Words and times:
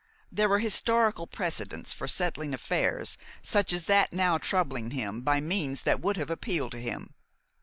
There 0.31 0.49
were 0.49 0.57
historical 0.57 1.27
precedents 1.27 1.93
for 1.93 2.07
settling 2.07 2.55
affairs 2.55 3.19
such 3.43 3.71
as 3.71 3.83
that 3.83 4.11
now 4.11 4.39
troubling 4.39 4.89
him 4.89 5.21
by 5.21 5.39
means 5.39 5.83
that 5.83 6.01
would 6.01 6.17
have 6.17 6.31
appealed 6.31 6.71
to 6.71 6.79
him. 6.81 7.13